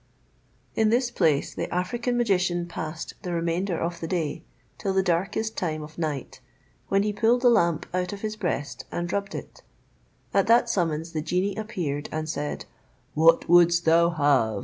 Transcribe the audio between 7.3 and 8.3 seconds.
the lamp out of